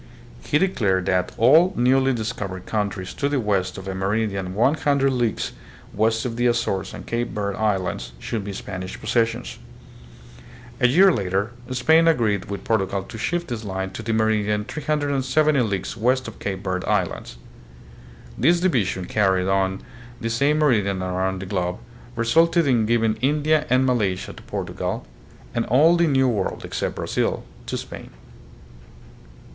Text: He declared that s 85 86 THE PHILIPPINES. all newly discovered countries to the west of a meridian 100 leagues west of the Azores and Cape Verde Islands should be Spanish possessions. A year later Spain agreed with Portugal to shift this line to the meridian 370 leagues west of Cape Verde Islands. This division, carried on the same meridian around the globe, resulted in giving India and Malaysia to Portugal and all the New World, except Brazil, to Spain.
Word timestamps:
He 0.43 0.57
declared 0.57 1.05
that 1.05 1.29
s 1.33 1.35
85 1.37 1.37
86 1.37 1.37
THE 1.37 1.43
PHILIPPINES. 1.43 1.77
all 1.77 1.83
newly 1.83 2.13
discovered 2.15 2.65
countries 2.65 3.13
to 3.13 3.29
the 3.29 3.39
west 3.39 3.77
of 3.77 3.87
a 3.87 3.93
meridian 3.93 4.55
100 4.55 5.13
leagues 5.13 5.51
west 5.93 6.25
of 6.25 6.37
the 6.37 6.47
Azores 6.47 6.95
and 6.95 7.05
Cape 7.05 7.27
Verde 7.29 7.59
Islands 7.59 8.11
should 8.17 8.43
be 8.43 8.51
Spanish 8.51 8.99
possessions. 8.99 9.59
A 10.79 10.87
year 10.87 11.11
later 11.13 11.51
Spain 11.69 12.07
agreed 12.07 12.45
with 12.45 12.63
Portugal 12.63 13.03
to 13.03 13.17
shift 13.19 13.49
this 13.49 13.63
line 13.63 13.91
to 13.91 14.01
the 14.01 14.11
meridian 14.11 14.65
370 14.65 15.59
leagues 15.59 15.95
west 15.95 16.27
of 16.27 16.39
Cape 16.39 16.63
Verde 16.63 16.87
Islands. 16.87 17.37
This 18.35 18.59
division, 18.59 19.05
carried 19.05 19.47
on 19.47 19.83
the 20.19 20.31
same 20.31 20.57
meridian 20.57 21.03
around 21.03 21.43
the 21.43 21.45
globe, 21.45 21.77
resulted 22.15 22.65
in 22.65 22.87
giving 22.87 23.17
India 23.17 23.67
and 23.69 23.85
Malaysia 23.85 24.33
to 24.33 24.41
Portugal 24.41 25.05
and 25.53 25.63
all 25.67 25.95
the 25.95 26.07
New 26.07 26.27
World, 26.27 26.65
except 26.65 26.95
Brazil, 26.95 27.43
to 27.67 27.77
Spain. 27.77 28.09